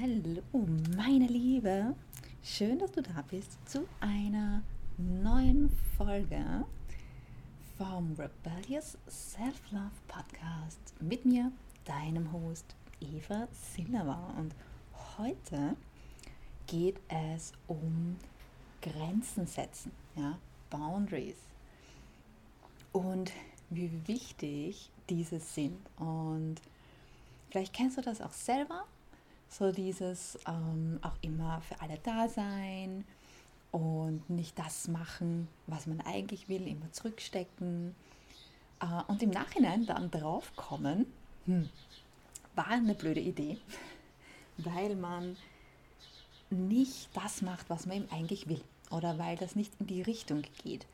[0.00, 0.42] Hallo,
[0.96, 1.94] meine Liebe.
[2.42, 4.62] Schön, dass du da bist zu einer
[4.96, 6.64] neuen Folge
[7.76, 11.50] vom Rebellious Self-Love Podcast mit mir,
[11.84, 14.34] deinem Host Eva Silva.
[14.38, 14.54] Und
[15.16, 15.74] heute
[16.68, 18.18] geht es um
[18.82, 20.38] Grenzen setzen, ja,
[20.70, 21.38] Boundaries.
[22.92, 23.32] Und
[23.70, 25.80] wie wichtig diese sind.
[25.96, 26.56] Und
[27.50, 28.84] vielleicht kennst du das auch selber
[29.48, 33.04] so dieses ähm, auch immer für alle da sein
[33.70, 37.94] und nicht das machen, was man eigentlich will, immer zurückstecken.
[38.80, 41.06] Äh, und im Nachhinein dann draufkommen,
[41.46, 41.68] hm,
[42.54, 43.58] war eine blöde Idee,
[44.58, 45.36] weil man
[46.50, 48.62] nicht das macht, was man ihm eigentlich will.
[48.90, 50.86] Oder weil das nicht in die Richtung geht,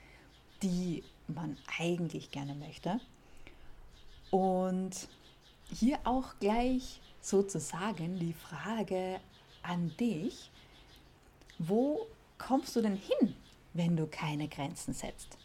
[0.62, 3.00] die man eigentlich gerne möchte.
[4.30, 5.08] Und
[5.74, 9.20] hier auch gleich sozusagen die Frage
[9.62, 10.50] an dich,
[11.58, 12.06] wo
[12.38, 13.34] kommst du denn hin,
[13.72, 15.36] wenn du keine Grenzen setzt?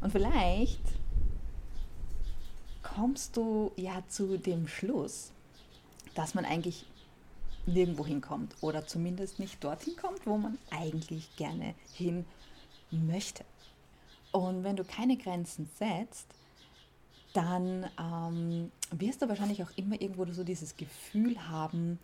[0.00, 0.80] Und vielleicht
[2.82, 5.32] kommst du ja zu dem Schluss,
[6.14, 6.86] dass man eigentlich
[7.66, 12.24] nirgendwo hinkommt oder zumindest nicht dorthin kommt, wo man eigentlich gerne hin
[12.90, 13.44] möchte.
[14.32, 16.26] Und wenn du keine Grenzen setzt,
[17.32, 21.98] dann ähm, wirst du wahrscheinlich auch immer irgendwo so dieses Gefühl haben,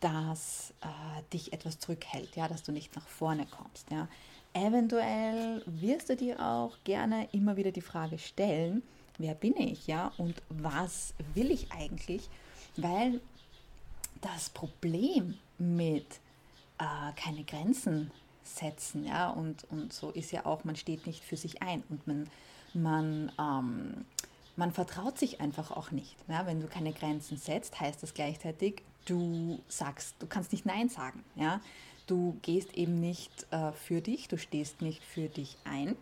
[0.00, 3.90] dass äh, dich etwas zurückhält, ja, dass du nicht nach vorne kommst.
[3.90, 4.08] Ja.
[4.52, 8.82] Eventuell wirst du dir auch gerne immer wieder die Frage stellen,
[9.18, 12.28] wer bin ich, ja, und was will ich eigentlich?
[12.76, 13.20] Weil
[14.20, 16.06] das Problem mit
[16.78, 18.10] äh, keine Grenzen
[18.42, 22.06] setzen, ja, und, und so ist ja auch, man steht nicht für sich ein und
[22.06, 22.30] man,
[22.74, 24.04] man ähm,
[24.56, 26.16] man vertraut sich einfach auch nicht.
[26.28, 30.88] Ja, wenn du keine Grenzen setzt, heißt das gleichzeitig, du sagst, du kannst nicht Nein
[30.88, 31.24] sagen.
[31.34, 31.60] Ja?
[32.06, 35.96] Du gehst eben nicht äh, für dich, du stehst nicht für dich ein.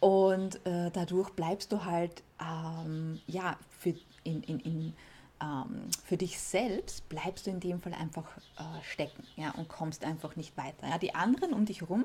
[0.00, 4.94] Und äh, dadurch bleibst du halt ähm, ja, für, in, in, in,
[5.42, 8.24] ähm, für dich selbst bleibst du in dem Fall einfach
[8.58, 10.88] äh, stecken ja, und kommst einfach nicht weiter.
[10.88, 10.98] Ja.
[10.98, 12.04] Die anderen um dich herum,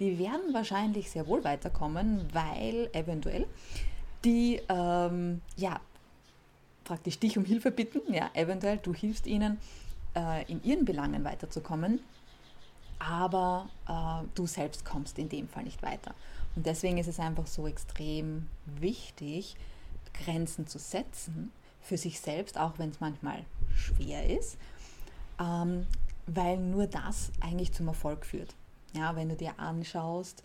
[0.00, 3.46] die werden wahrscheinlich sehr wohl weiterkommen, weil eventuell
[4.24, 5.80] die ähm, ja,
[6.84, 9.58] praktisch dich um Hilfe bitten, ja, eventuell du hilfst ihnen,
[10.16, 12.00] äh, in ihren Belangen weiterzukommen,
[12.98, 16.14] aber äh, du selbst kommst in dem Fall nicht weiter.
[16.56, 19.56] Und deswegen ist es einfach so extrem wichtig,
[20.24, 24.58] Grenzen zu setzen für sich selbst, auch wenn es manchmal schwer ist,
[25.38, 25.86] ähm,
[26.26, 28.54] weil nur das eigentlich zum Erfolg führt.
[28.94, 30.42] Ja, wenn du dir anschaust,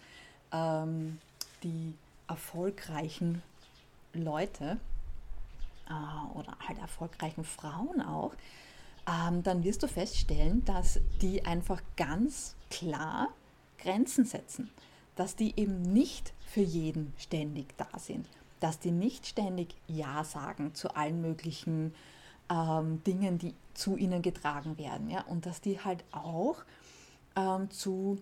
[0.52, 1.20] ähm,
[1.64, 1.96] die
[2.28, 3.42] erfolgreichen
[4.14, 4.80] Leute
[5.90, 8.34] äh, oder halt erfolgreichen Frauen auch,
[9.08, 13.30] ähm, dann wirst du feststellen, dass die einfach ganz klar
[13.78, 14.70] Grenzen setzen,
[15.16, 18.28] dass die eben nicht für jeden ständig da sind,
[18.60, 21.94] dass die nicht ständig Ja sagen zu allen möglichen
[22.50, 26.64] ähm, Dingen, die zu ihnen getragen werden, ja, und dass die halt auch
[27.36, 28.22] ähm, zu,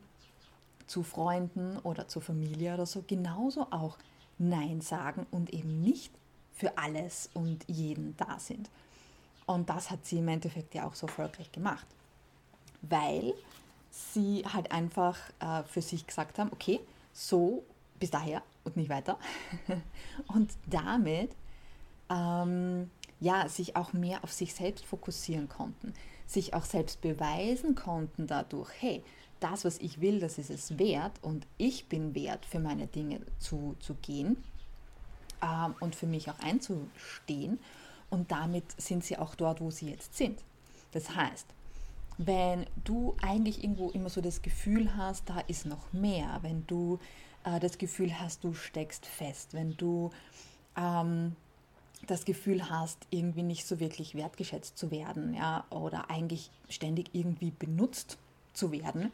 [0.88, 3.98] zu Freunden oder zur Familie oder so genauso auch
[4.42, 6.12] Nein sagen und eben nicht
[6.54, 8.70] für alles und jeden da sind.
[9.46, 11.86] Und das hat sie im Endeffekt ja auch so erfolgreich gemacht,
[12.82, 13.34] weil
[13.90, 16.80] sie halt einfach äh, für sich gesagt haben, okay,
[17.14, 17.64] so
[18.00, 19.18] bis daher und nicht weiter.
[20.28, 21.32] und damit
[22.10, 25.94] ähm, ja, sich auch mehr auf sich selbst fokussieren konnten,
[26.26, 29.04] sich auch selbst beweisen konnten dadurch, hey,
[29.42, 33.22] das, was ich will, das ist es wert und ich bin wert, für meine Dinge
[33.40, 34.42] zu, zu gehen
[35.42, 37.60] ähm, und für mich auch einzustehen.
[38.10, 40.44] Und damit sind sie auch dort, wo sie jetzt sind.
[40.92, 41.48] Das heißt,
[42.18, 47.00] wenn du eigentlich irgendwo immer so das Gefühl hast, da ist noch mehr, wenn du
[47.44, 50.12] äh, das Gefühl hast, du steckst fest, wenn du
[50.76, 51.36] ähm,
[52.08, 57.52] das Gefühl hast, irgendwie nicht so wirklich wertgeschätzt zu werden, ja, oder eigentlich ständig irgendwie
[57.52, 58.18] benutzt
[58.54, 59.12] zu werden,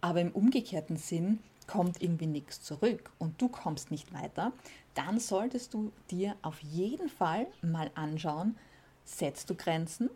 [0.00, 4.52] aber im umgekehrten Sinn kommt irgendwie nichts zurück und du kommst nicht weiter,
[4.94, 8.56] dann solltest du dir auf jeden Fall mal anschauen,
[9.04, 10.10] setzt du Grenzen,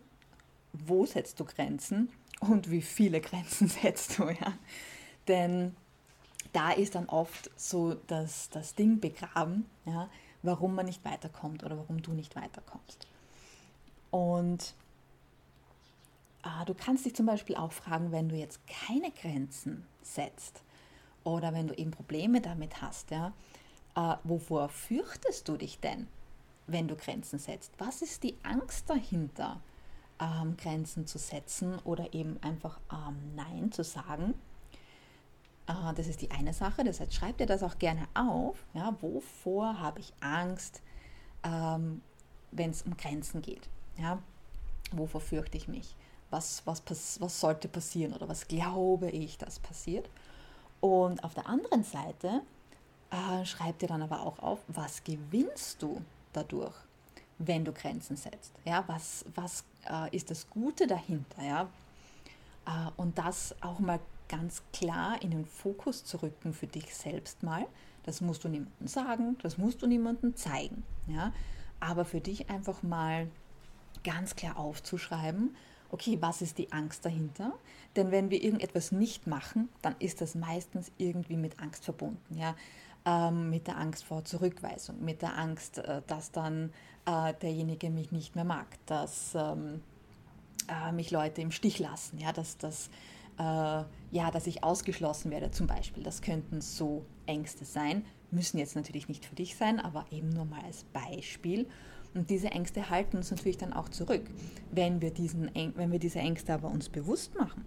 [0.73, 2.11] wo setzt du Grenzen
[2.41, 4.55] und wie viele Grenzen setzt du, ja.
[5.29, 5.77] Denn
[6.53, 10.09] da ist dann oft so das, das Ding begraben, ja,
[10.43, 13.07] warum man nicht weiterkommt oder warum du nicht weiterkommst.
[14.11, 14.75] Und
[16.67, 20.63] du kannst dich zum Beispiel auch fragen, wenn du jetzt keine Grenzen setzt
[21.25, 23.33] oder wenn du eben Probleme damit hast, ja,
[23.97, 26.07] äh, wovor fürchtest du dich denn,
[26.67, 27.73] wenn du Grenzen setzt?
[27.79, 29.61] Was ist die Angst dahinter,
[30.21, 34.35] ähm, Grenzen zu setzen oder eben einfach ähm, Nein zu sagen.
[35.67, 36.85] Äh, das ist die eine Sache.
[36.85, 38.65] Das heißt, schreib dir das auch gerne auf.
[38.75, 40.83] Ja, wovor habe ich Angst,
[41.43, 42.03] ähm,
[42.53, 43.69] wenn es um Grenzen geht?
[43.97, 44.23] Ja,
[44.93, 45.97] wovor fürchte ich mich?
[46.31, 46.83] Was, was,
[47.21, 50.09] was sollte passieren oder was glaube ich, dass passiert?
[50.81, 52.43] Und auf der anderen Seite
[53.11, 56.01] äh, schreib dir dann aber auch auf, was gewinnst du
[56.33, 56.75] dadurch,
[57.39, 58.53] wenn du Grenzen setzt?
[58.65, 61.43] Ja, was, was äh, ist das Gute dahinter?
[61.43, 61.69] Ja?
[62.67, 67.43] Äh, und das auch mal ganz klar in den Fokus zu rücken für dich selbst
[67.43, 67.67] mal.
[68.05, 70.85] Das musst du niemandem sagen, das musst du niemandem zeigen.
[71.09, 71.33] Ja?
[71.81, 73.29] Aber für dich einfach mal
[74.05, 75.57] ganz klar aufzuschreiben,
[75.91, 77.53] okay, was ist die Angst dahinter?
[77.97, 82.37] Denn wenn wir irgendetwas nicht machen, dann ist das meistens irgendwie mit Angst verbunden.
[82.37, 82.55] Ja?
[83.05, 86.73] Ähm, mit der Angst vor Zurückweisung, mit der Angst, äh, dass dann
[87.07, 89.83] äh, derjenige mich nicht mehr mag, dass ähm,
[90.69, 92.89] äh, mich Leute im Stich lassen, ja, dass, dass,
[93.39, 96.03] äh, ja, dass ich ausgeschlossen werde zum Beispiel.
[96.03, 100.45] Das könnten so Ängste sein, müssen jetzt natürlich nicht für dich sein, aber eben nur
[100.45, 101.67] mal als Beispiel.
[102.15, 104.23] Und diese Ängste halten uns natürlich dann auch zurück.
[104.73, 107.65] Wenn wir, diesen, wenn wir diese Ängste aber uns bewusst machen,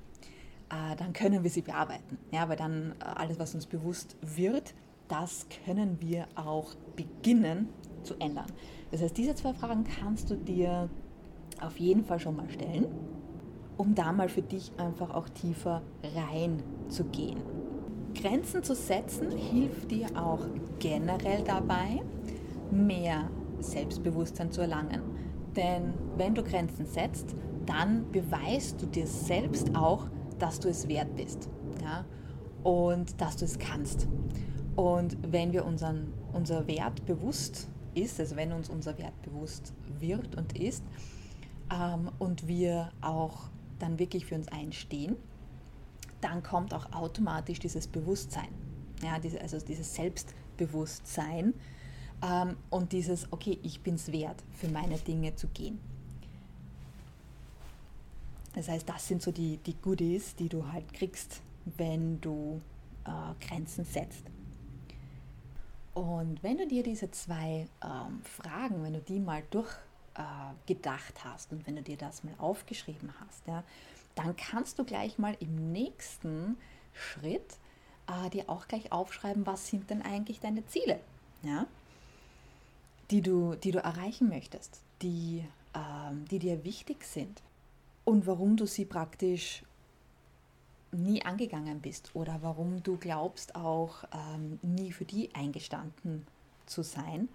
[0.70, 2.18] äh, dann können wir sie bearbeiten.
[2.32, 4.74] Ja, weil dann äh, alles, was uns bewusst wird,
[5.08, 7.70] das können wir auch beginnen
[8.04, 8.48] zu ändern.
[8.92, 10.90] Das heißt, diese zwei Fragen kannst du dir
[11.62, 12.88] auf jeden Fall schon mal stellen,
[13.78, 15.82] um da mal für dich einfach auch tiefer
[16.16, 17.42] reinzugehen.
[18.14, 20.46] Grenzen zu setzen hilft dir auch
[20.80, 22.02] generell dabei,
[22.72, 23.30] mehr
[23.64, 25.02] Selbstbewusstsein zu erlangen.
[25.56, 30.08] Denn wenn du Grenzen setzt, dann beweist du dir selbst auch,
[30.40, 31.50] dass du es wert bist
[31.82, 32.06] ja?
[32.64, 34.08] und dass du es kannst.
[34.76, 40.36] Und wenn wir unseren, unser Wert bewusst ist, also wenn uns unser Wert bewusst wird
[40.36, 40.84] und ist
[41.72, 43.50] ähm, und wir auch
[43.80, 45.16] dann wirklich für uns einstehen,
[46.22, 48.48] dann kommt auch automatisch dieses Bewusstsein,
[49.04, 51.54] ja, diese, also dieses Selbstbewusstsein
[52.22, 55.80] ähm, und dieses, okay, ich bin es wert, für meine Dinge zu gehen.
[58.54, 61.42] Das heißt, das sind so die, die Goodies, die du halt kriegst,
[61.78, 62.62] wenn du
[63.06, 64.24] äh, Grenzen setzt.
[65.94, 71.52] Und wenn du dir diese zwei ähm, Fragen, wenn du die mal durchgedacht äh, hast
[71.52, 73.64] und wenn du dir das mal aufgeschrieben hast, ja,
[74.16, 76.58] dann kannst du gleich mal im nächsten
[76.94, 77.58] Schritt
[78.08, 81.00] äh, dir auch gleich aufschreiben, was sind denn eigentlich deine Ziele,
[81.44, 81.68] ja,
[83.14, 85.46] die, du, die du erreichen möchtest, die,
[85.76, 87.44] ähm, die dir wichtig sind
[88.06, 89.64] und warum du sie praktisch
[90.92, 96.26] nie angegangen bist oder warum du glaubst auch ähm, nie für die eingestanden
[96.66, 97.30] zu sein,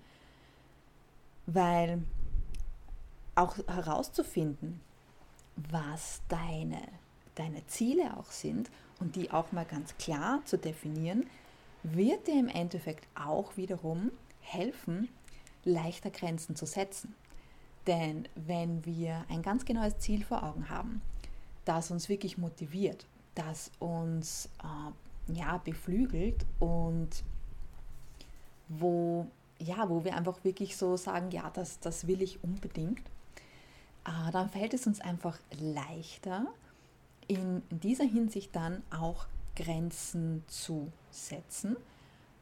[1.47, 2.03] weil
[3.37, 4.81] auch herauszufinden,
[5.71, 6.83] was deine,
[7.37, 11.25] deine Ziele auch sind und die auch mal ganz klar zu definieren,
[11.85, 14.11] wird dir im Endeffekt auch wiederum
[14.41, 15.09] helfen,
[15.69, 17.15] leichter Grenzen zu setzen.
[17.87, 21.01] Denn wenn wir ein ganz genaues Ziel vor Augen haben,
[21.65, 23.07] das uns wirklich motiviert
[23.39, 27.09] das uns äh, ja, beflügelt und
[28.69, 29.29] wo,
[29.61, 33.07] ja, wo wir einfach wirklich so sagen, ja, das, das will ich unbedingt,
[34.05, 36.47] äh, dann fällt es uns einfach leichter,
[37.29, 41.77] in dieser Hinsicht dann auch Grenzen zu setzen,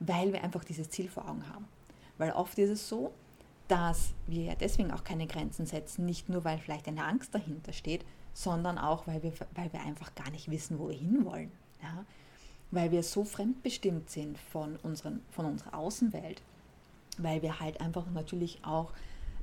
[0.01, 1.67] weil wir einfach dieses Ziel vor Augen haben.
[2.19, 3.13] Weil oft ist es so,
[3.69, 7.73] dass wir ja deswegen auch keine Grenzen setzen, nicht nur weil vielleicht eine Angst dahinter
[7.73, 11.51] steht, sondern auch, weil wir, weil wir einfach gar nicht wissen, wo wir hinwollen.
[11.83, 12.05] Ja?
[12.71, 16.43] Weil wir so fremdbestimmt sind von, unseren, von unserer Außenwelt,
[17.19, 18.93] weil wir halt einfach natürlich auch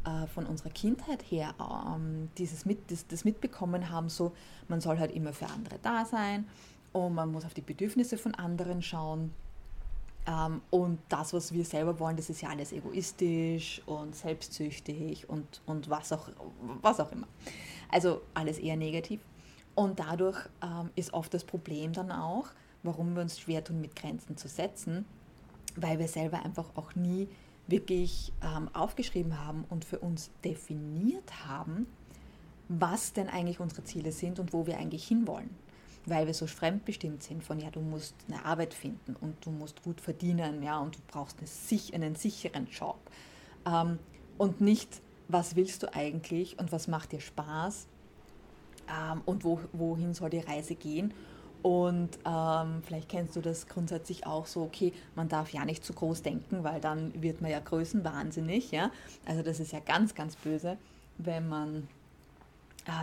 [0.06, 4.34] äh, von unserer Kindheit her ähm, dieses mit, das, das mitbekommen haben, so
[4.68, 6.48] man soll halt immer für andere da sein
[6.92, 9.34] und man muss auf die Bedürfnisse von anderen schauen.
[10.26, 15.62] Ähm, und das, was wir selber wollen, das ist ja alles egoistisch und selbstsüchtig und,
[15.66, 16.30] und was, auch,
[16.82, 17.28] was auch immer.
[17.90, 19.22] Also alles eher negativ.
[19.76, 22.48] Und dadurch ähm, ist oft das Problem dann auch,
[22.84, 25.06] warum wir uns schwer tun, mit Grenzen zu setzen,
[25.76, 27.28] weil wir selber einfach auch nie
[27.68, 31.88] wirklich ähm, aufgeschrieben haben und für uns definiert haben,
[32.68, 35.50] was denn eigentlich unsere Ziele sind und wo wir eigentlich hinwollen.
[36.06, 39.84] Weil wir so fremdbestimmt sind von, ja, du musst eine Arbeit finden und du musst
[39.84, 43.00] gut verdienen, ja, und du brauchst eine, einen sicheren Job.
[43.66, 44.00] Ähm,
[44.38, 47.88] und nicht was willst du eigentlich und was macht dir Spaß
[48.90, 51.14] ähm, und wo, wohin soll die Reise gehen.
[51.62, 55.94] Und ähm, vielleicht kennst du das grundsätzlich auch so, okay, man darf ja nicht zu
[55.94, 58.72] groß denken, weil dann wird man ja größenwahnsinnig.
[58.72, 58.92] Ja?
[59.26, 60.78] Also das ist ja ganz, ganz böse,
[61.18, 61.88] wenn man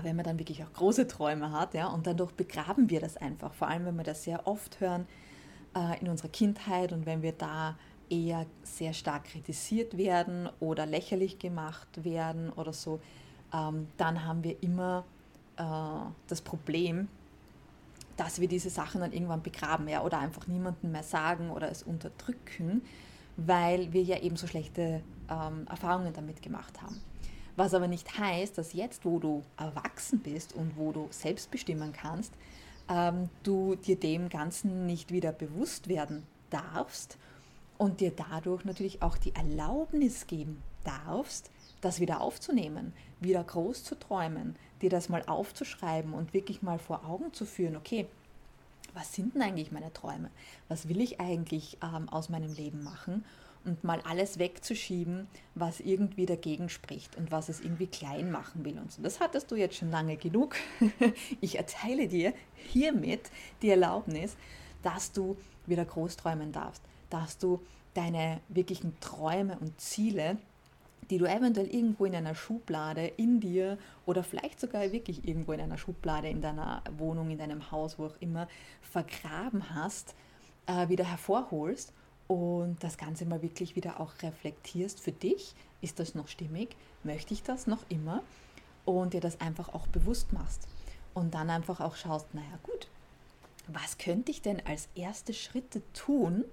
[0.02, 3.54] wenn man dann wirklich auch große Träume hat, ja, und dadurch begraben wir das einfach.
[3.54, 5.06] Vor allem, wenn wir das sehr oft hören
[5.74, 7.76] äh, in unserer Kindheit und wenn wir da
[8.10, 13.00] eher sehr stark kritisiert werden oder lächerlich gemacht werden oder so,
[13.54, 15.04] ähm, dann haben wir immer
[15.56, 15.62] äh,
[16.26, 17.08] das Problem,
[18.16, 21.82] dass wir diese Sachen dann irgendwann begraben ja, oder einfach niemandem mehr sagen oder es
[21.82, 22.82] unterdrücken,
[23.36, 27.00] weil wir ja eben so schlechte ähm, Erfahrungen damit gemacht haben.
[27.60, 31.92] Was aber nicht heißt, dass jetzt, wo du erwachsen bist und wo du selbst bestimmen
[31.92, 32.32] kannst,
[32.88, 37.18] ähm, du dir dem Ganzen nicht wieder bewusst werden darfst
[37.76, 41.50] und dir dadurch natürlich auch die Erlaubnis geben darfst,
[41.82, 47.04] das wieder aufzunehmen, wieder groß zu träumen, dir das mal aufzuschreiben und wirklich mal vor
[47.04, 48.06] Augen zu führen, okay,
[48.94, 50.30] was sind denn eigentlich meine Träume?
[50.68, 53.24] Was will ich eigentlich ähm, aus meinem Leben machen?
[53.62, 58.78] Und mal alles wegzuschieben, was irgendwie dagegen spricht und was es irgendwie klein machen will.
[58.78, 59.02] Und so.
[59.02, 60.56] Das hattest du jetzt schon lange genug.
[61.42, 63.30] Ich erteile dir hiermit
[63.60, 64.36] die Erlaubnis,
[64.82, 67.60] dass du wieder groß träumen darfst, dass du
[67.92, 70.38] deine wirklichen Träume und Ziele,
[71.10, 75.60] die du eventuell irgendwo in einer Schublade in dir oder vielleicht sogar wirklich irgendwo in
[75.60, 78.48] einer Schublade in deiner Wohnung, in deinem Haus, wo auch immer,
[78.80, 80.14] vergraben hast,
[80.66, 81.92] äh, wieder hervorholst
[82.28, 85.54] und das Ganze mal wirklich wieder auch reflektierst für dich.
[85.80, 86.76] Ist das noch stimmig?
[87.02, 88.22] Möchte ich das noch immer?
[88.84, 90.68] Und dir das einfach auch bewusst machst.
[91.12, 92.86] Und dann einfach auch schaust, naja gut,
[93.66, 96.44] was könnte ich denn als erste Schritte tun,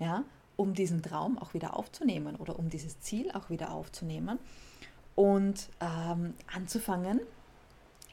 [0.00, 0.24] ja,
[0.56, 4.38] um diesen Traum auch wieder aufzunehmen oder um dieses Ziel auch wieder aufzunehmen
[5.14, 7.20] und ähm, anzufangen,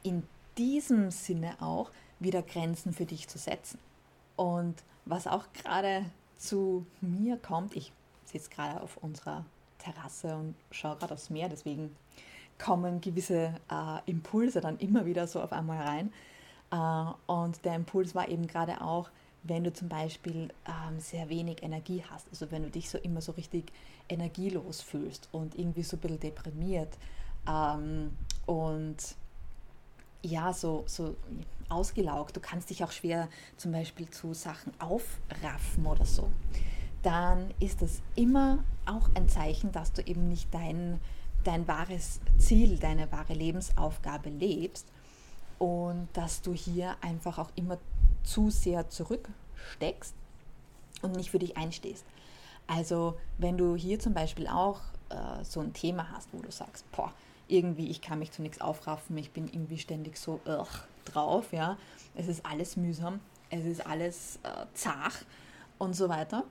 [0.04, 0.24] in
[0.58, 3.80] diesem Sinne auch wieder Grenzen für dich zu setzen.
[4.36, 6.06] Und was auch gerade
[6.38, 7.92] zu mir kommt, ich
[8.26, 9.46] sitze gerade auf unserer
[9.80, 11.96] Terrasse und schaue gerade aufs Meer, deswegen
[12.60, 16.14] kommen gewisse äh, Impulse dann immer wieder so auf einmal rein.
[16.72, 19.10] Äh, und der Impuls war eben gerade auch,
[19.44, 23.22] wenn du zum Beispiel ähm, sehr wenig Energie hast, also wenn du dich so immer
[23.22, 23.72] so richtig
[24.08, 26.98] energielos fühlst und irgendwie so ein bisschen deprimiert
[27.48, 28.12] ähm,
[28.46, 28.98] und
[30.24, 31.16] ja, so, so
[31.70, 36.30] ausgelaugt, du kannst dich auch schwer zum Beispiel zu Sachen aufraffen oder so,
[37.02, 41.00] dann ist das immer auch ein Zeichen, dass du eben nicht dein,
[41.44, 44.88] dein wahres Ziel, deine wahre Lebensaufgabe lebst
[45.58, 47.78] und dass du hier einfach auch immer
[48.24, 50.14] zu sehr zurücksteckst
[51.02, 52.06] und nicht für dich einstehst.
[52.68, 56.90] Also wenn du hier zum Beispiel auch äh, so ein Thema hast, wo du sagst,
[56.92, 57.14] boah,
[57.48, 60.40] irgendwie, ich kann mich zu nichts aufraffen, ich bin irgendwie ständig so
[61.06, 61.78] drauf, ja,
[62.16, 65.26] es ist alles mühsam, es ist alles äh, zart
[65.78, 66.46] und so weiter,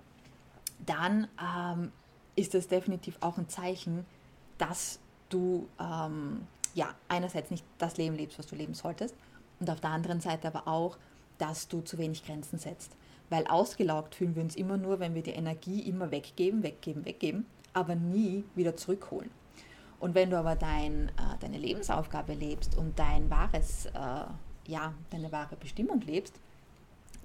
[0.85, 1.91] dann ähm,
[2.37, 4.05] ist das definitiv auch ein Zeichen,
[4.59, 4.99] dass
[5.31, 9.15] du ähm, ja einerseits nicht das Leben lebst, was du leben solltest
[9.59, 10.99] und auf der anderen Seite aber auch
[11.41, 12.93] dass du zu wenig Grenzen setzt.
[13.29, 17.47] Weil ausgelaugt fühlen wir uns immer nur, wenn wir die Energie immer weggeben, weggeben, weggeben,
[17.73, 19.31] aber nie wieder zurückholen.
[20.01, 23.91] Und wenn du aber dein, äh, deine Lebensaufgabe lebst und dein wahres, äh,
[24.67, 26.35] ja, deine wahre Bestimmung lebst,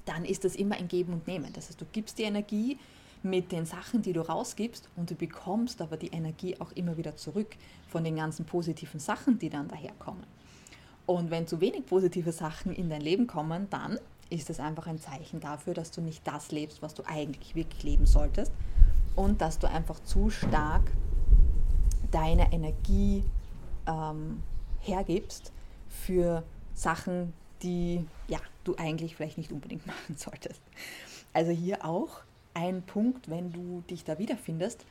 [0.05, 1.51] dann ist das immer ein Geben und Nehmen.
[1.53, 2.77] Das heißt, du gibst die Energie
[3.23, 7.15] mit den Sachen, die du rausgibst und du bekommst aber die Energie auch immer wieder
[7.15, 7.55] zurück
[7.87, 10.25] von den ganzen positiven Sachen, die dann daherkommen.
[11.05, 14.99] Und wenn zu wenig positive Sachen in dein Leben kommen, dann ist es einfach ein
[14.99, 18.51] Zeichen dafür, dass du nicht das lebst, was du eigentlich wirklich leben solltest
[19.15, 20.83] und dass du einfach zu stark
[22.11, 23.23] deine Energie
[23.87, 24.41] ähm,
[24.81, 25.51] hergibst
[25.89, 26.43] für
[26.73, 30.61] Sachen, die ja, du eigentlich vielleicht nicht unbedingt machen solltest.
[31.33, 32.21] Also hier auch
[32.53, 34.85] ein Punkt, wenn du dich da wiederfindest,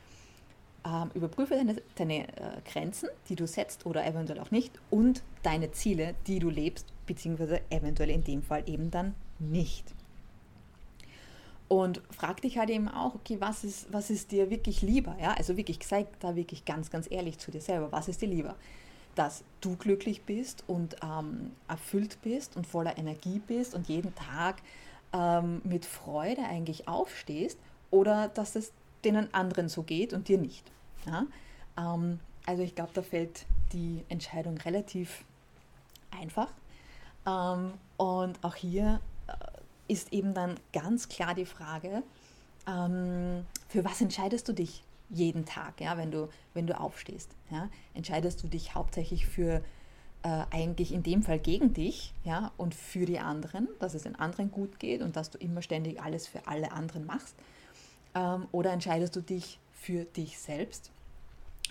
[0.87, 5.71] ähm, überprüfe deine, deine äh, Grenzen, die du setzt oder eventuell auch nicht und deine
[5.73, 9.95] Ziele, die du lebst, beziehungsweise eventuell in dem Fall eben dann nicht.
[11.69, 15.17] Und frag dich halt eben auch, okay, was ist, was ist dir wirklich lieber?
[15.21, 15.35] Ja?
[15.35, 17.91] Also wirklich, sei da wirklich ganz, ganz ehrlich zu dir selber.
[17.91, 18.55] Was ist dir lieber?
[19.15, 24.63] Dass du glücklich bist und ähm, erfüllt bist und voller Energie bist und jeden Tag
[25.13, 27.59] ähm, mit Freude eigentlich aufstehst
[27.91, 28.73] oder dass es
[29.05, 30.71] denen anderen so geht und dir nicht.
[31.07, 31.27] Ja?
[31.79, 35.25] Ähm, also ich glaube, da fällt die Entscheidung relativ
[36.25, 36.49] einfach.
[37.26, 42.02] Ähm, und auch hier äh, ist eben dann ganz klar die Frage,
[42.66, 47.31] ähm, für was entscheidest du dich jeden Tag, ja, wenn, du, wenn du aufstehst?
[47.50, 47.69] Ja?
[47.93, 49.62] Entscheidest du dich hauptsächlich für
[50.23, 54.16] äh, eigentlich in dem Fall gegen dich ja, und für die anderen, dass es den
[54.16, 57.35] anderen gut geht und dass du immer ständig alles für alle anderen machst?
[58.14, 60.90] Ähm, oder entscheidest du dich für dich selbst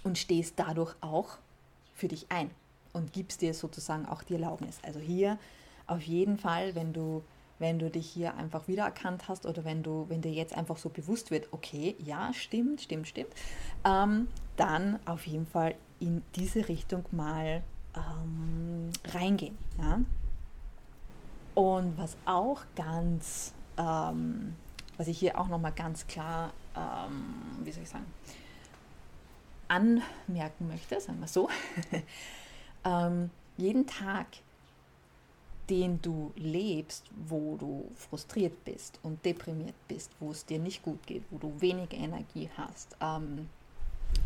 [0.03, 1.37] und stehst dadurch auch
[1.95, 2.51] für dich ein
[2.93, 4.79] und gibst dir sozusagen auch die Erlaubnis.
[4.83, 5.37] Also hier
[5.87, 7.23] auf jeden Fall, wenn du
[7.59, 10.89] wenn du dich hier einfach wiedererkannt hast oder wenn du, wenn dir jetzt einfach so
[10.89, 13.29] bewusst wird, okay, ja, stimmt, stimmt, stimmt,
[13.85, 17.63] ähm, dann auf jeden Fall in diese Richtung mal
[17.95, 19.57] ähm, reingehen.
[19.77, 20.01] Ja?
[21.55, 24.55] Und was auch ganz, ähm,
[24.97, 28.05] was ich hier auch nochmal ganz klar, ähm, wie soll ich sagen,
[29.67, 31.49] anmerken möchte, sagen wir so,
[32.85, 34.27] ähm, jeden Tag,
[35.69, 41.05] den du lebst, wo du frustriert bist und deprimiert bist, wo es dir nicht gut
[41.07, 43.47] geht, wo du wenig Energie hast ähm,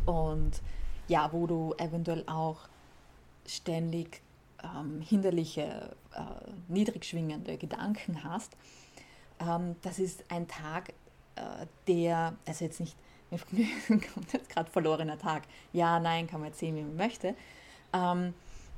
[0.05, 0.61] und
[1.07, 2.67] ja, wo du eventuell auch
[3.45, 4.21] ständig
[4.63, 8.57] ähm, hinderliche, äh, niedrig schwingende Gedanken hast,
[9.39, 10.89] ähm, das ist ein Tag,
[11.35, 12.95] äh, der, also jetzt nicht,
[13.87, 17.35] kommt jetzt gerade verlorener Tag, ja, nein, kann man jetzt sehen, wie man möchte,
[17.93, 18.33] ähm,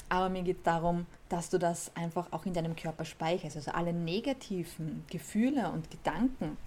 [0.10, 3.56] aber mir geht es darum, dass du das einfach auch in deinem Körper speicherst.
[3.56, 6.58] Also alle negativen Gefühle und Gedanken,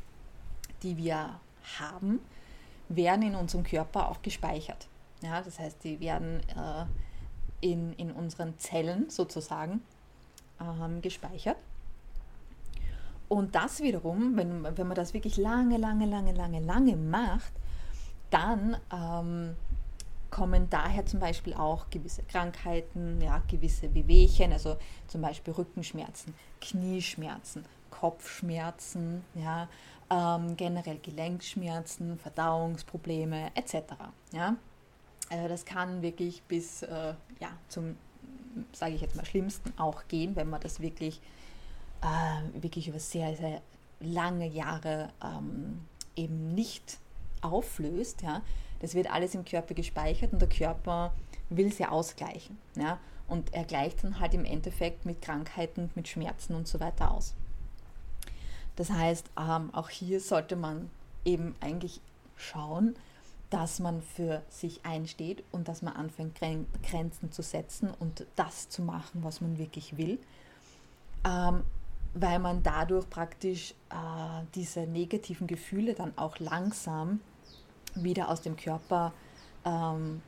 [0.83, 1.41] die wir
[1.81, 2.21] haben,
[2.89, 4.87] werden in unserem Körper auch gespeichert.
[5.23, 6.85] Ja, das heißt, die werden äh,
[7.61, 9.83] in, in unseren Zellen sozusagen
[10.61, 11.57] ähm, gespeichert.
[13.29, 17.53] Und das wiederum, wenn, wenn man das wirklich lange, lange, lange, lange, lange macht,
[18.31, 19.57] dann ähm,
[20.33, 27.65] kommen daher zum Beispiel auch gewisse Krankheiten, ja, gewisse Wehwehchen, also zum Beispiel Rückenschmerzen, Knieschmerzen,
[27.91, 29.69] Kopfschmerzen, ja,
[30.11, 33.93] ähm, generell Gelenkschmerzen, Verdauungsprobleme etc.
[34.33, 34.57] Ja.
[35.29, 37.97] Also das kann wirklich bis äh, ja, zum,
[38.73, 41.21] sage ich jetzt mal, schlimmsten auch gehen, wenn man das wirklich,
[42.01, 43.61] äh, wirklich über sehr, sehr
[44.01, 45.85] lange Jahre ähm,
[46.17, 46.99] eben nicht
[47.43, 48.23] auflöst.
[48.23, 48.41] Ja.
[48.83, 51.15] Das wird alles im Körper gespeichert und der Körper
[51.49, 52.59] will es ja ausgleichen.
[52.77, 52.99] Ja.
[53.29, 57.35] Und er gleicht dann halt im Endeffekt mit Krankheiten, mit Schmerzen und so weiter aus.
[58.77, 60.91] Das heißt, ähm, auch hier sollte man
[61.25, 62.01] eben eigentlich
[62.37, 62.97] schauen,
[63.51, 66.41] dass man für sich einsteht und dass man anfängt,
[66.83, 70.19] Grenzen zu setzen und das zu machen, was man wirklich will,
[71.25, 71.63] ähm,
[72.15, 77.21] weil man dadurch praktisch äh, diese negativen Gefühle dann auch langsam
[77.95, 79.13] wieder aus dem Körper
[79.65, 80.23] ähm,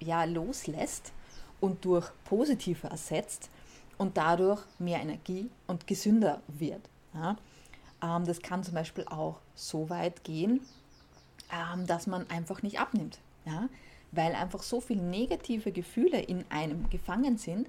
[0.00, 1.12] ja, loslässt
[1.60, 3.50] und durch positive ersetzt
[3.98, 6.82] und dadurch mehr Energie und gesünder wird.
[7.14, 7.36] Ja?
[8.02, 10.60] Ähm, das kann zum Beispiel auch so weit gehen,
[11.52, 13.18] ähm, dass man einfach nicht abnimmt.
[13.44, 13.68] Ja?
[14.12, 17.68] Weil einfach so viele negative Gefühle in einem gefangen sind,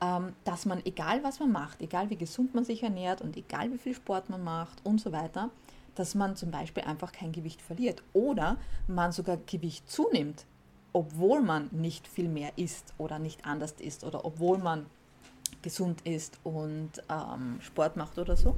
[0.00, 3.72] ähm, dass man, egal was man macht, egal wie gesund man sich ernährt und egal
[3.72, 5.50] wie viel Sport man macht und so weiter,
[5.94, 10.46] dass man zum Beispiel einfach kein Gewicht verliert oder man sogar Gewicht zunimmt,
[10.92, 14.86] obwohl man nicht viel mehr isst oder nicht anders isst oder obwohl man
[15.62, 18.56] gesund ist und ähm, Sport macht oder so,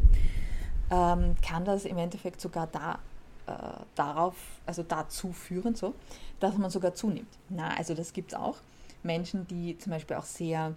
[0.90, 2.98] ähm, kann das im Endeffekt sogar da
[3.46, 3.52] äh,
[3.94, 5.94] darauf, also dazu führen, so,
[6.40, 7.28] dass man sogar zunimmt.
[7.50, 8.56] Na, also das gibt es auch.
[9.02, 10.74] Menschen, die zum Beispiel auch sehr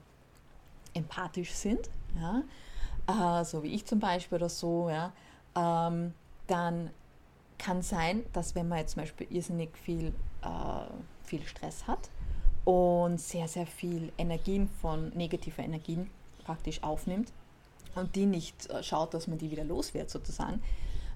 [0.93, 1.89] empathisch sind,
[2.19, 2.43] ja,
[3.41, 5.13] äh, so wie ich zum Beispiel oder so, ja,
[5.55, 6.13] ähm,
[6.47, 6.89] dann
[7.57, 12.09] kann sein, dass wenn man jetzt zum Beispiel irrsinnig viel, äh, viel Stress hat
[12.65, 16.09] und sehr, sehr viel Energien von negativer Energien
[16.43, 17.31] praktisch aufnimmt
[17.95, 20.61] und die nicht äh, schaut, dass man die wieder los wird sozusagen,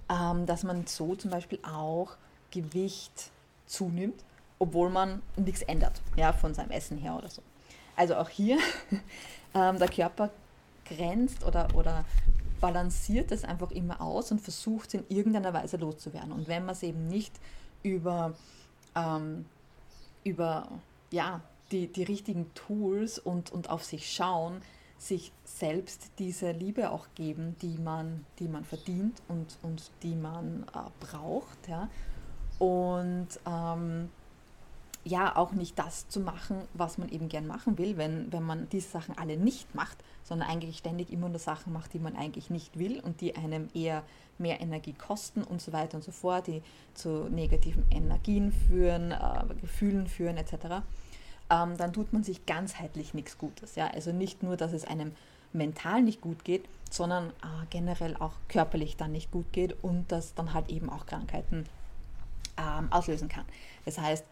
[0.10, 2.16] ähm, dass man so zum Beispiel auch
[2.52, 3.32] Gewicht
[3.66, 4.24] zunimmt,
[4.60, 7.42] obwohl man nichts ändert, ja, von seinem Essen her oder so.
[7.96, 8.58] Also auch hier,
[9.54, 10.30] ähm, der Körper
[10.86, 12.04] grenzt oder, oder
[12.62, 16.32] balanciert es einfach immer aus und versucht es in irgendeiner Weise loszuwerden.
[16.32, 17.34] Und wenn man es eben nicht
[17.84, 18.34] über,
[18.96, 19.46] ähm,
[20.24, 20.70] über
[21.10, 24.62] ja, die, die richtigen Tools und, und auf sich schauen,
[24.98, 30.64] sich selbst diese Liebe auch geben, die man, die man verdient und, und die man
[30.76, 31.68] äh, braucht.
[31.68, 31.90] Ja?
[32.60, 34.10] Und ähm,
[35.04, 38.70] ja, auch nicht das zu machen, was man eben gern machen will, wenn, wenn man
[38.70, 42.50] diese Sachen alle nicht macht, sondern eigentlich ständig immer nur Sachen macht, die man eigentlich
[42.50, 44.04] nicht will und die einem eher
[44.38, 46.62] mehr Energie kosten und so weiter und so fort, die
[46.94, 50.84] zu negativen Energien führen, äh, Gefühlen führen etc
[51.52, 53.76] ähm, dann tut man sich ganzheitlich nichts Gutes.
[53.76, 53.88] Ja?
[53.90, 55.12] Also nicht nur, dass es einem
[55.54, 60.34] mental nicht gut geht, sondern äh, generell auch körperlich dann nicht gut geht und das
[60.34, 61.66] dann halt eben auch Krankheiten
[62.58, 63.44] ähm, auslösen kann.
[63.84, 64.26] Das heißt,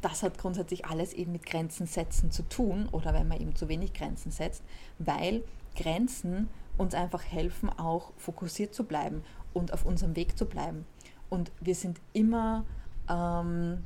[0.00, 3.68] das hat grundsätzlich alles eben mit Grenzen setzen zu tun oder wenn man eben zu
[3.68, 4.62] wenig Grenzen setzt,
[4.98, 5.42] weil
[5.74, 6.48] Grenzen
[6.78, 9.22] uns einfach helfen, auch fokussiert zu bleiben
[9.52, 10.86] und auf unserem Weg zu bleiben.
[11.28, 12.64] Und wir sind immer
[13.08, 13.84] ähm,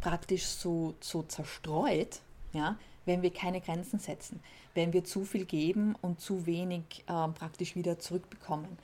[0.00, 2.20] praktisch so, so zerstreut,
[2.52, 4.40] ja, wenn wir keine Grenzen setzen,
[4.74, 8.78] wenn wir zu viel geben und zu wenig äh, praktisch wieder zurückbekommen,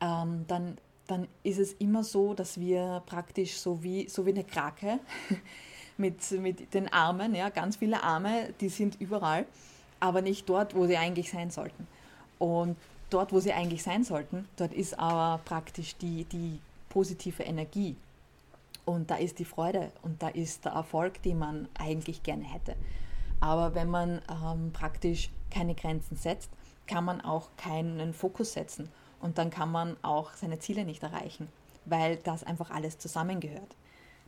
[0.00, 4.44] ähm, dann, dann ist es immer so, dass wir praktisch so wie, so wie eine
[4.44, 5.00] Krake
[5.96, 9.46] mit, mit den Armen, ja, ganz viele Arme, die sind überall,
[10.00, 11.88] aber nicht dort, wo sie eigentlich sein sollten.
[12.38, 12.76] Und
[13.10, 17.96] dort, wo sie eigentlich sein sollten, dort ist aber praktisch die, die positive Energie.
[18.84, 22.76] Und da ist die Freude und da ist der Erfolg, den man eigentlich gerne hätte.
[23.40, 26.50] Aber wenn man ähm, praktisch keine Grenzen setzt,
[26.86, 31.48] kann man auch keinen Fokus setzen und dann kann man auch seine Ziele nicht erreichen,
[31.84, 33.76] weil das einfach alles zusammengehört.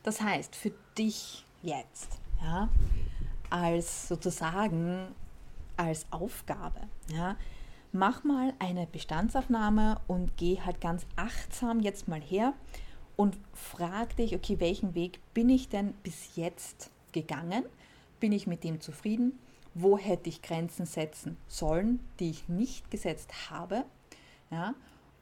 [0.02, 2.68] Das heißt, für dich jetzt, ja,
[3.50, 5.08] als sozusagen
[5.76, 6.80] als Aufgabe,
[7.12, 7.36] ja,
[7.92, 12.54] mach mal eine Bestandsaufnahme und geh halt ganz achtsam jetzt mal her
[13.16, 17.64] und frag dich, okay, welchen Weg bin ich denn bis jetzt gegangen?
[18.18, 19.38] Bin ich mit dem zufrieden?
[19.74, 23.84] Wo hätte ich Grenzen setzen sollen, die ich nicht gesetzt habe?
[24.50, 24.74] Ja?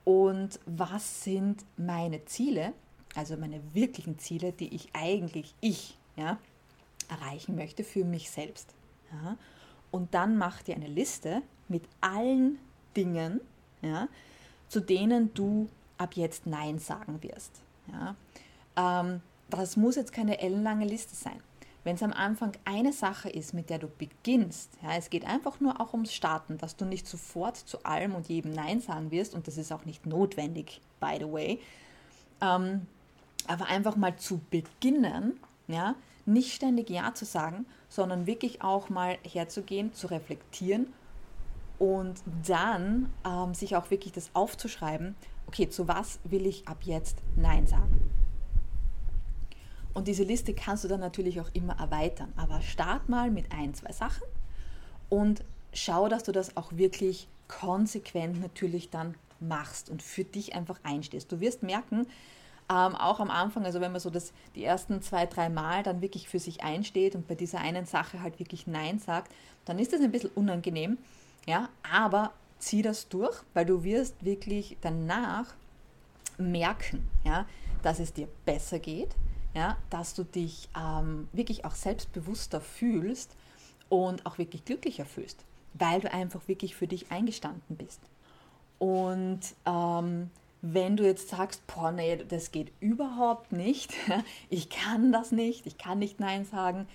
[0.04, 2.72] Und was sind meine Ziele,
[3.14, 6.38] also meine wirklichen Ziele, die ich eigentlich ich ja,
[7.08, 8.74] erreichen möchte für mich selbst?
[9.12, 9.36] Ja?
[9.90, 12.58] Und dann mach dir eine Liste mit allen
[12.96, 13.40] Dingen,
[13.82, 14.08] ja,
[14.68, 17.60] zu denen du ab jetzt Nein sagen wirst.
[17.90, 18.16] Ja.
[18.76, 21.40] Ähm, das muss jetzt keine ellenlange Liste sein.
[21.88, 25.58] Wenn es am Anfang eine Sache ist, mit der du beginnst, ja, es geht einfach
[25.58, 29.34] nur auch ums Starten, dass du nicht sofort zu allem und jedem Nein sagen wirst,
[29.34, 31.60] und das ist auch nicht notwendig, by the way,
[32.42, 32.86] ähm,
[33.46, 35.94] aber einfach mal zu beginnen, ja,
[36.26, 40.92] nicht ständig Ja zu sagen, sondern wirklich auch mal herzugehen, zu reflektieren
[41.78, 45.14] und dann ähm, sich auch wirklich das aufzuschreiben,
[45.46, 48.07] okay, zu was will ich ab jetzt Nein sagen?
[49.98, 52.32] Und diese Liste kannst du dann natürlich auch immer erweitern.
[52.36, 54.22] Aber start mal mit ein, zwei Sachen
[55.08, 60.78] und schau, dass du das auch wirklich konsequent natürlich dann machst und für dich einfach
[60.84, 61.32] einstehst.
[61.32, 62.06] Du wirst merken,
[62.70, 66.00] ähm, auch am Anfang, also wenn man so das, die ersten zwei, drei Mal dann
[66.00, 69.32] wirklich für sich einsteht und bei dieser einen Sache halt wirklich Nein sagt,
[69.64, 70.96] dann ist das ein bisschen unangenehm,
[71.44, 72.30] ja, aber
[72.60, 75.56] zieh das durch, weil du wirst wirklich danach
[76.36, 77.46] merken, ja,
[77.82, 79.16] dass es dir besser geht,
[79.54, 83.34] ja, dass du dich ähm, wirklich auch selbstbewusster fühlst
[83.88, 88.00] und auch wirklich glücklicher fühlst, weil du einfach wirklich für dich eingestanden bist.
[88.78, 90.30] Und ähm,
[90.60, 93.94] wenn du jetzt sagst, boah, nee, das geht überhaupt nicht,
[94.50, 96.86] ich kann das nicht, ich kann nicht Nein sagen,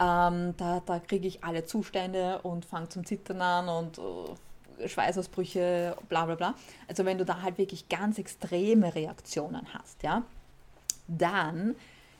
[0.00, 5.96] ähm, da, da kriege ich alle Zustände und fange zum Zittern an und äh, Schweißausbrüche,
[6.08, 6.54] bla bla bla.
[6.86, 10.22] Also wenn du da halt wirklich ganz extreme Reaktionen hast, ja,
[11.08, 11.74] dann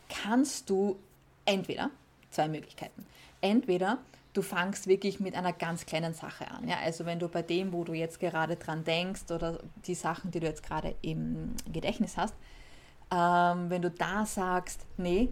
[0.08, 0.98] kannst du
[1.44, 1.90] entweder,
[2.30, 3.06] zwei Möglichkeiten,
[3.40, 3.98] entweder
[4.32, 6.68] du fangst wirklich mit einer ganz kleinen Sache an.
[6.68, 6.76] Ja?
[6.84, 10.40] Also wenn du bei dem, wo du jetzt gerade dran denkst oder die Sachen, die
[10.40, 12.34] du jetzt gerade im Gedächtnis hast,
[13.10, 15.30] ähm, wenn du da sagst, nee,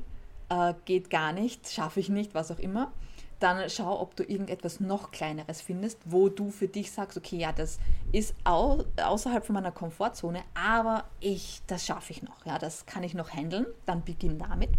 [0.49, 2.93] äh, geht gar nicht, schaffe ich nicht, was auch immer,
[3.39, 7.53] dann schau, ob du irgendetwas noch kleineres findest, wo du für dich sagst, okay, ja,
[7.53, 7.79] das
[8.13, 13.03] ist au außerhalb von meiner Komfortzone, aber ich, das schaffe ich noch, ja, das kann
[13.03, 14.71] ich noch handeln, dann beginn damit.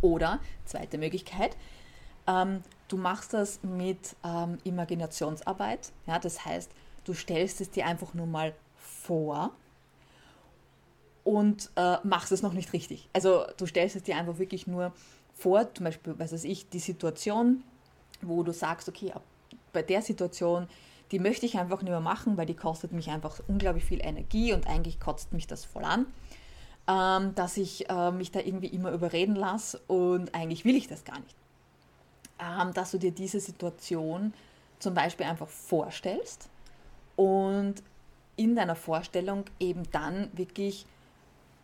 [0.00, 1.56] Oder, zweite Möglichkeit,
[2.28, 6.70] ähm, du machst das mit ähm, Imaginationsarbeit, ja, das heißt,
[7.04, 9.50] du stellst es dir einfach nur mal vor
[11.24, 13.08] und äh, machst es noch nicht richtig.
[13.12, 14.92] Also du stellst es dir einfach wirklich nur
[15.34, 17.64] vor, zum Beispiel, was weiß ich, die Situation,
[18.22, 19.12] wo du sagst, okay,
[19.72, 20.68] bei der Situation,
[21.10, 24.52] die möchte ich einfach nicht mehr machen, weil die kostet mich einfach unglaublich viel Energie
[24.52, 26.06] und eigentlich kotzt mich das voll an,
[26.88, 31.04] ähm, dass ich äh, mich da irgendwie immer überreden lasse und eigentlich will ich das
[31.04, 31.36] gar nicht.
[32.38, 34.32] Ähm, dass du dir diese Situation
[34.78, 36.48] zum Beispiel einfach vorstellst
[37.16, 37.74] und
[38.36, 40.86] in deiner Vorstellung eben dann wirklich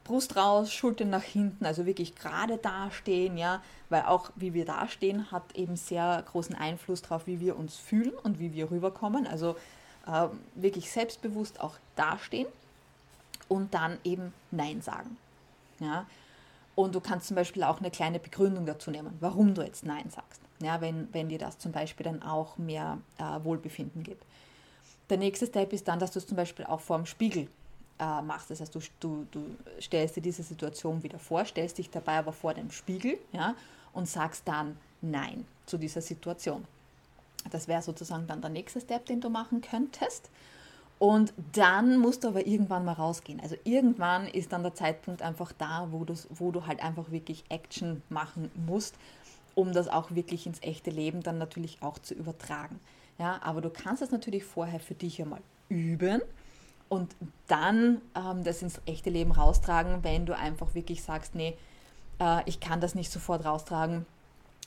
[0.08, 5.30] Brust raus, Schultern nach hinten, also wirklich gerade dastehen, ja, weil auch wie wir dastehen
[5.30, 9.26] hat eben sehr großen Einfluss darauf, wie wir uns fühlen und wie wir rüberkommen.
[9.26, 9.54] Also
[10.06, 12.48] äh, wirklich selbstbewusst auch dastehen
[13.48, 15.18] und dann eben Nein sagen.
[15.78, 16.06] Ja.
[16.74, 20.08] Und du kannst zum Beispiel auch eine kleine Begründung dazu nehmen, warum du jetzt Nein
[20.08, 24.24] sagst, ja, wenn, wenn dir das zum Beispiel dann auch mehr äh, Wohlbefinden gibt.
[25.10, 27.48] Der nächste Step ist dann, dass du es zum Beispiel auch vor dem Spiegel
[27.98, 28.50] äh, machst.
[28.50, 32.32] Das heißt, du, du, du stellst dir diese Situation wieder vor, stellst dich dabei aber
[32.32, 33.54] vor dem Spiegel ja,
[33.92, 36.64] und sagst dann Nein zu dieser Situation.
[37.50, 40.30] Das wäre sozusagen dann der nächste Step, den du machen könntest.
[40.98, 43.38] Und dann musst du aber irgendwann mal rausgehen.
[43.38, 48.02] Also irgendwann ist dann der Zeitpunkt einfach da, wo, wo du halt einfach wirklich Action
[48.08, 48.96] machen musst
[49.58, 52.78] um das auch wirklich ins echte Leben dann natürlich auch zu übertragen.
[53.18, 56.22] Ja, aber du kannst es natürlich vorher für dich einmal üben
[56.88, 57.14] und
[57.46, 61.56] dann ähm, das ins echte Leben raustragen, wenn du einfach wirklich sagst, nee,
[62.20, 64.06] äh, ich kann das nicht sofort raustragen,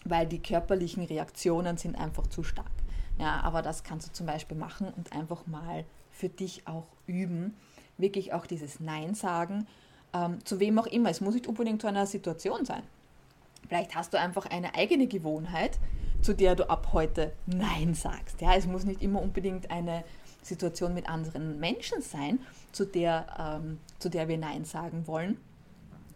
[0.05, 2.71] weil die körperlichen Reaktionen sind einfach zu stark.
[3.19, 7.55] Ja, aber das kannst du zum Beispiel machen und einfach mal für dich auch üben.
[7.97, 9.67] Wirklich auch dieses Nein sagen,
[10.13, 11.10] ähm, zu wem auch immer.
[11.10, 12.84] Es muss nicht unbedingt zu einer Situation sein.
[13.67, 15.79] Vielleicht hast du einfach eine eigene Gewohnheit,
[16.21, 18.41] zu der du ab heute Nein sagst.
[18.41, 20.03] Ja, es muss nicht immer unbedingt eine
[20.41, 22.39] Situation mit anderen Menschen sein,
[22.71, 25.38] zu der, ähm, zu der wir Nein sagen wollen,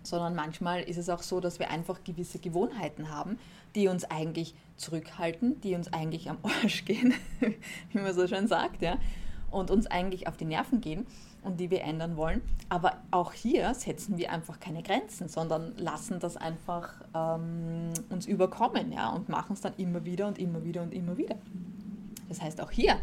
[0.04, 3.38] sondern manchmal ist es auch so, dass wir einfach gewisse Gewohnheiten haben,
[3.76, 7.14] die uns eigentlich zurückhalten, die uns eigentlich am Arsch gehen,
[7.92, 8.98] wie man so schön sagt, ja,
[9.52, 11.06] und uns eigentlich auf die Nerven gehen
[11.44, 12.42] und die wir ändern wollen.
[12.68, 18.92] Aber auch hier setzen wir einfach keine Grenzen, sondern lassen das einfach ähm, uns überkommen,
[18.92, 21.36] ja, und machen es dann immer wieder und immer wieder und immer wieder.
[22.28, 22.98] Das heißt, auch hier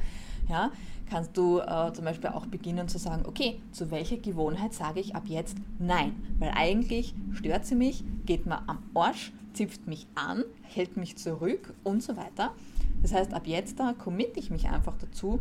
[0.48, 0.70] ja,
[1.12, 5.14] kannst du äh, zum Beispiel auch beginnen zu sagen, okay, zu welcher Gewohnheit sage ich
[5.14, 6.14] ab jetzt Nein?
[6.38, 11.74] Weil eigentlich stört sie mich, geht mir am Arsch, zipft mich an, hält mich zurück
[11.84, 12.54] und so weiter.
[13.02, 15.40] Das heißt, ab jetzt da committe ich mich einfach dazu,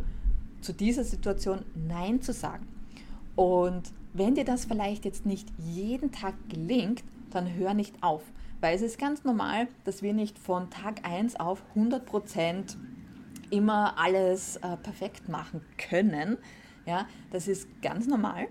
[0.60, 2.68] zu dieser Situation Nein zu sagen.
[3.34, 8.22] Und wenn dir das vielleicht jetzt nicht jeden Tag gelingt, dann hör nicht auf.
[8.60, 12.76] Weil es ist ganz normal, dass wir nicht von Tag 1 auf 100 Prozent
[13.52, 16.38] immer alles äh, perfekt machen können.
[16.86, 18.48] Ja, das ist ganz normal.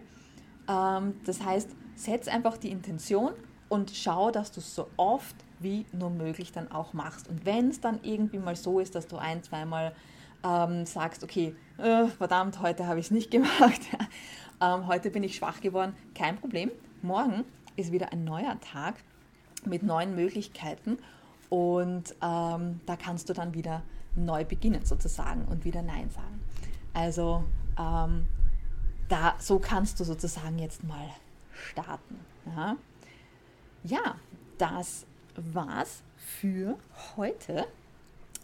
[0.69, 3.33] Ähm, das heißt, setz einfach die Intention
[3.67, 7.27] und schau, dass du es so oft wie nur möglich dann auch machst.
[7.27, 9.93] Und wenn es dann irgendwie mal so ist, dass du ein, zweimal
[10.43, 13.81] ähm, sagst, okay, äh, verdammt, heute habe ich es nicht gemacht,
[14.61, 16.71] ähm, heute bin ich schwach geworden, kein Problem.
[17.01, 17.43] Morgen
[17.75, 18.95] ist wieder ein neuer Tag
[19.65, 20.97] mit neuen Möglichkeiten
[21.49, 23.83] und ähm, da kannst du dann wieder
[24.15, 26.41] neu beginnen sozusagen und wieder Nein sagen.
[26.93, 27.43] Also
[27.77, 28.25] ähm,
[29.07, 31.09] da, so kannst du sozusagen jetzt mal
[31.53, 32.19] starten.
[32.45, 32.77] Ja,
[33.83, 34.15] ja
[34.57, 36.77] das war's für
[37.15, 37.65] heute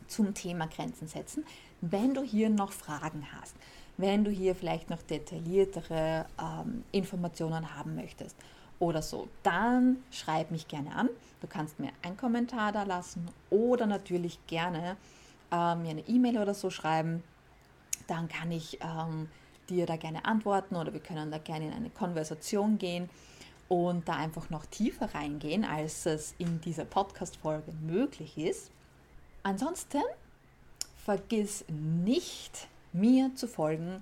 [0.08, 1.46] zum Thema Grenzen setzen.
[1.82, 3.56] Wenn du hier noch Fragen hast,
[3.98, 8.36] wenn du hier vielleicht noch detailliertere ähm, Informationen haben möchtest
[8.80, 11.10] oder so, dann schreib mich gerne an.
[11.42, 14.98] Du kannst mir einen Kommentar da lassen oder natürlich gerne
[15.52, 17.24] äh, mir eine E-Mail oder so schreiben.
[18.08, 19.30] Dann kann ich ähm,
[19.70, 23.10] dir da gerne antworten oder wir können da gerne in eine Konversation gehen
[23.68, 28.72] und da einfach noch tiefer reingehen, als es in dieser Podcast-Folge möglich ist.
[29.44, 30.02] Ansonsten
[31.04, 34.02] vergiss nicht, mir zu folgen.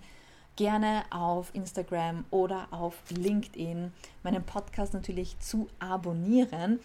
[0.55, 3.91] Gerne auf Instagram oder auf LinkedIn
[4.23, 6.79] meinen Podcast natürlich zu abonnieren.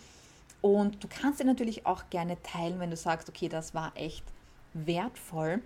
[0.60, 4.24] Und du kannst ihn natürlich auch gerne teilen, wenn du sagst, okay, das war echt
[4.74, 5.62] wertvoll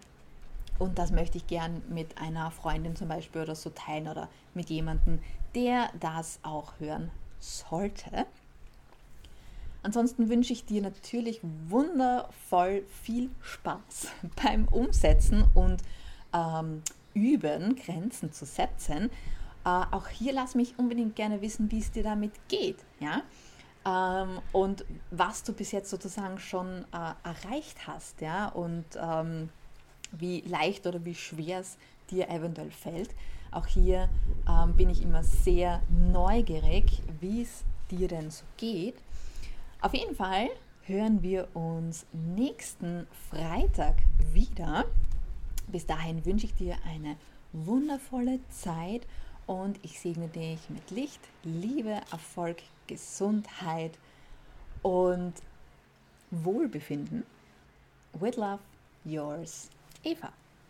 [0.79, 4.71] und das möchte ich gern mit einer Freundin zum Beispiel oder so teilen oder mit
[4.71, 5.21] jemandem,
[5.55, 8.27] der das auch hören sollte.
[9.83, 14.09] Ansonsten wünsche ich dir natürlich wundervoll viel Spaß
[14.43, 15.83] beim Umsetzen und
[16.33, 19.11] ähm, Üben, Grenzen zu setzen.
[19.65, 22.79] Äh, auch hier lass mich unbedingt gerne wissen, wie es dir damit geht.
[22.99, 23.23] Ja?
[23.87, 29.51] Ähm, und was du bis jetzt sozusagen schon äh, erreicht hast, ja, und ähm,
[30.13, 31.77] wie leicht oder wie schwer es
[32.11, 33.11] dir eventuell fällt.
[33.51, 34.09] Auch hier
[34.49, 38.97] ähm, bin ich immer sehr neugierig, wie es dir denn so geht.
[39.81, 40.49] Auf jeden Fall
[40.83, 43.97] hören wir uns nächsten Freitag
[44.33, 44.87] wieder.
[45.69, 47.17] Bis dahin wünsche ich dir eine
[47.53, 49.07] wundervolle Zeit
[49.47, 53.99] und ich segne dich mit Licht, Liebe, Erfolg, Gesundheit
[54.83, 55.35] und
[56.31, 57.25] Wohlbefinden.
[58.13, 58.61] With love,
[59.05, 59.69] yours,
[60.03, 60.33] Eva.